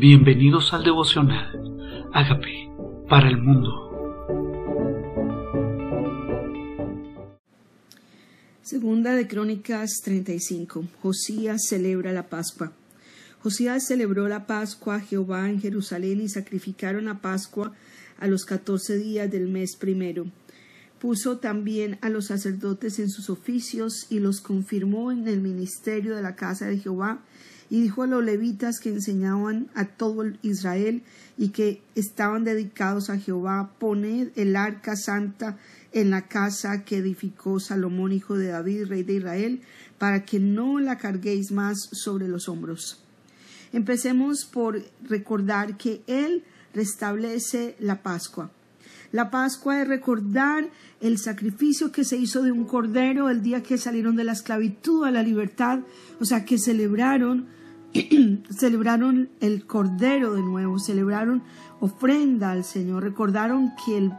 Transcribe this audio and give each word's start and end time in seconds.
Bienvenidos 0.00 0.72
al 0.72 0.82
devocional. 0.82 2.08
Hágame 2.14 2.72
para 3.06 3.28
el 3.28 3.36
mundo. 3.36 3.68
Segunda 8.62 9.14
de 9.14 9.28
Crónicas 9.28 10.00
35. 10.02 10.86
Josías 11.02 11.66
celebra 11.68 12.14
la 12.14 12.28
Pascua. 12.28 12.72
Josías 13.42 13.86
celebró 13.86 14.26
la 14.26 14.46
Pascua 14.46 14.94
a 14.94 15.00
Jehová 15.00 15.50
en 15.50 15.60
Jerusalén 15.60 16.22
y 16.22 16.30
sacrificaron 16.30 17.04
la 17.04 17.18
Pascua 17.18 17.74
a 18.18 18.26
los 18.26 18.46
catorce 18.46 18.96
días 18.96 19.30
del 19.30 19.48
mes 19.48 19.76
primero. 19.76 20.24
Puso 21.00 21.38
también 21.38 21.98
a 22.02 22.10
los 22.10 22.26
sacerdotes 22.26 22.98
en 22.98 23.08
sus 23.08 23.30
oficios 23.30 24.06
y 24.10 24.20
los 24.20 24.40
confirmó 24.40 25.10
en 25.10 25.26
el 25.28 25.40
ministerio 25.40 26.14
de 26.14 26.22
la 26.22 26.36
casa 26.36 26.66
de 26.66 26.78
Jehová 26.78 27.22
y 27.70 27.80
dijo 27.82 28.02
a 28.02 28.06
los 28.08 28.24
levitas 28.24 28.80
que 28.80 28.90
enseñaban 28.90 29.68
a 29.74 29.86
todo 29.86 30.24
Israel 30.42 31.02
y 31.38 31.50
que 31.50 31.80
estaban 31.94 32.42
dedicados 32.42 33.08
a 33.08 33.18
Jehová, 33.18 33.72
poned 33.78 34.30
el 34.34 34.56
arca 34.56 34.96
santa 34.96 35.56
en 35.92 36.10
la 36.10 36.26
casa 36.26 36.84
que 36.84 36.96
edificó 36.96 37.60
Salomón, 37.60 38.12
hijo 38.12 38.36
de 38.36 38.48
David, 38.48 38.86
rey 38.86 39.04
de 39.04 39.14
Israel, 39.14 39.62
para 39.98 40.24
que 40.24 40.40
no 40.40 40.80
la 40.80 40.98
carguéis 40.98 41.52
más 41.52 41.78
sobre 41.92 42.26
los 42.26 42.48
hombros. 42.48 43.02
Empecemos 43.72 44.44
por 44.44 44.82
recordar 45.08 45.76
que 45.76 46.02
Él 46.08 46.42
restablece 46.74 47.76
la 47.78 48.02
Pascua. 48.02 48.50
La 49.12 49.30
Pascua 49.30 49.82
es 49.82 49.88
recordar 49.88 50.68
el 51.00 51.18
sacrificio 51.18 51.90
que 51.90 52.04
se 52.04 52.16
hizo 52.16 52.42
de 52.42 52.52
un 52.52 52.64
cordero 52.64 53.28
el 53.28 53.42
día 53.42 53.62
que 53.62 53.78
salieron 53.78 54.16
de 54.16 54.24
la 54.24 54.32
esclavitud 54.32 55.04
a 55.04 55.10
la 55.10 55.22
libertad, 55.22 55.80
o 56.20 56.24
sea, 56.24 56.44
que 56.44 56.58
celebraron 56.58 57.48
celebraron 58.56 59.30
el 59.40 59.66
Cordero 59.66 60.34
de 60.34 60.42
nuevo, 60.42 60.78
celebraron 60.78 61.42
ofrenda 61.80 62.52
al 62.52 62.62
Señor, 62.64 63.02
recordaron 63.02 63.72
que 63.84 63.98
el 63.98 64.12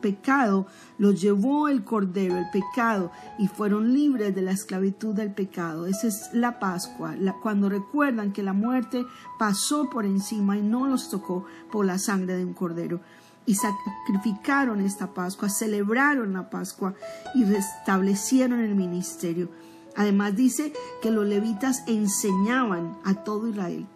pecado 0.00 0.66
lo 0.98 1.12
llevó 1.12 1.68
el 1.68 1.84
Cordero, 1.84 2.36
el 2.36 2.50
pecado, 2.52 3.12
y 3.38 3.46
fueron 3.46 3.92
libres 3.92 4.34
de 4.34 4.42
la 4.42 4.50
esclavitud 4.50 5.14
del 5.14 5.32
pecado. 5.32 5.86
Esa 5.86 6.08
es 6.08 6.30
la 6.32 6.58
Pascua, 6.58 7.14
cuando 7.42 7.68
recuerdan 7.68 8.32
que 8.32 8.42
la 8.42 8.52
muerte 8.52 9.04
pasó 9.38 9.88
por 9.88 10.04
encima 10.04 10.56
y 10.56 10.62
no 10.62 10.88
los 10.88 11.08
tocó 11.08 11.44
por 11.70 11.86
la 11.86 11.98
sangre 11.98 12.36
de 12.36 12.44
un 12.44 12.54
Cordero. 12.54 13.00
Y 13.46 13.54
sacrificaron 13.54 14.80
esta 14.80 15.14
Pascua, 15.14 15.48
celebraron 15.48 16.32
la 16.32 16.50
Pascua 16.50 16.94
y 17.34 17.44
restablecieron 17.44 18.60
el 18.60 18.74
ministerio. 18.74 19.50
Además 19.94 20.36
dice 20.36 20.72
que 21.00 21.10
los 21.10 21.26
levitas 21.26 21.84
enseñaban 21.86 22.98
a 23.04 23.14
todo 23.14 23.48
Israel 23.48 23.86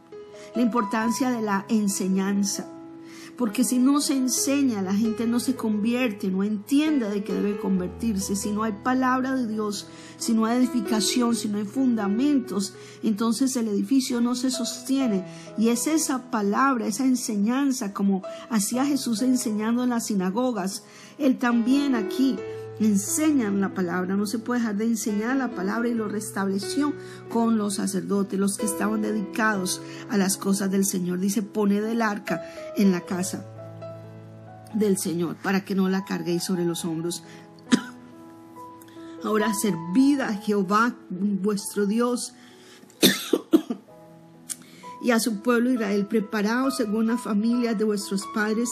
la 0.55 0.63
importancia 0.63 1.31
de 1.31 1.43
la 1.43 1.65
enseñanza. 1.69 2.67
Porque 3.41 3.65
si 3.65 3.79
no 3.79 4.03
se 4.03 4.13
enseña, 4.13 4.83
la 4.83 4.93
gente 4.93 5.27
no 5.27 5.41
se 5.41 5.57
convierte, 5.57 6.29
no 6.29 6.45
entiende 6.45 7.09
de 7.09 7.25
qué 7.25 7.33
debe 7.33 7.59
convertirse. 7.59 8.37
Si 8.37 8.53
no 8.53 8.65
hay 8.65 8.73
palabra 8.85 9.35
de 9.35 9.47
Dios, 9.47 9.89
si 10.19 10.35
no 10.35 10.45
hay 10.45 10.59
edificación, 10.59 11.35
si 11.35 11.49
no 11.49 11.57
hay 11.57 11.65
fundamentos, 11.65 12.75
entonces 13.03 13.57
el 13.57 13.69
edificio 13.69 14.21
no 14.21 14.35
se 14.35 14.51
sostiene. 14.51 15.25
Y 15.57 15.69
es 15.69 15.87
esa 15.87 16.31
palabra, 16.31 16.87
esa 16.87 17.07
enseñanza, 17.07 17.95
como 17.95 18.23
hacía 18.51 18.85
Jesús 18.85 19.23
enseñando 19.23 19.85
en 19.85 19.89
las 19.89 20.09
sinagogas. 20.09 20.85
Él 21.17 21.39
también 21.39 21.95
aquí 21.95 22.37
enseñan 22.81 23.61
la 23.61 23.75
palabra, 23.75 24.17
no 24.17 24.27
se 24.27 24.39
puede 24.39 24.61
dejar 24.61 24.77
de 24.77 24.87
enseñar 24.87 25.37
la 25.37 25.51
palabra 25.51 25.89
y 25.89 25.95
lo 25.95 26.09
restableció 26.09 26.95
con 27.29 27.59
los 27.59 27.75
sacerdotes, 27.75 28.39
los 28.39 28.57
que 28.57 28.67
estaban 28.67 29.03
dedicados 29.03 29.83
a 30.09 30.17
las 30.17 30.37
cosas 30.37 30.71
del 30.71 30.87
Señor. 30.87 31.21
Dice, 31.21 31.43
pone 31.43 31.81
del 31.81 32.03
arca 32.03 32.43
en 32.77 32.91
la 32.91 33.03
casa 33.03 33.45
del 34.75 34.99
Señor 34.99 35.37
para 35.37 35.65
que 35.65 35.75
no 35.75 35.89
la 35.89 36.05
carguéis 36.05 36.45
sobre 36.45 36.65
los 36.65 36.85
hombros. 36.85 37.23
Ahora 39.25 39.53
servid 39.53 40.21
a 40.21 40.35
Jehová 40.35 40.95
vuestro 41.11 41.85
Dios 41.85 42.33
y 45.03 45.11
a 45.11 45.21
su 45.21 45.43
pueblo 45.43 45.71
Israel, 45.71 46.07
preparaos 46.07 46.79
según 46.79 47.09
las 47.09 47.21
familias 47.21 47.77
de 47.77 47.85
vuestros 47.85 48.25
padres 48.35 48.71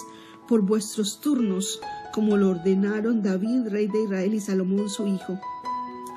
por 0.48 0.62
vuestros 0.62 1.20
turnos 1.20 1.78
como 2.12 2.36
lo 2.36 2.50
ordenaron 2.50 3.22
David, 3.22 3.68
rey 3.68 3.86
de 3.86 4.04
Israel, 4.04 4.34
y 4.34 4.40
Salomón, 4.40 4.88
su 4.88 5.06
hijo. 5.06 5.38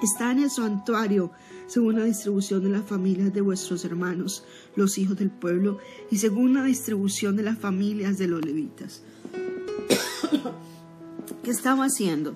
Está 0.02 0.32
en 0.32 0.40
el 0.40 0.50
santuario 0.50 1.32
según 1.68 2.00
la 2.00 2.06
distribución 2.06 2.64
de 2.64 2.70
las 2.70 2.84
familias 2.84 3.34
de 3.34 3.42
vuestros 3.42 3.86
hermanos, 3.86 4.44
los 4.76 4.98
hijos 4.98 5.18
del 5.18 5.30
pueblo, 5.30 5.78
y 6.10 6.18
según 6.18 6.54
la 6.54 6.64
distribución 6.64 7.36
de 7.36 7.44
las 7.44 7.58
familias 7.58 8.18
de 8.18 8.28
los 8.28 8.44
levitas. 8.44 9.04
¿Qué 11.44 11.52
estaba 11.52 11.86
haciendo? 11.86 12.36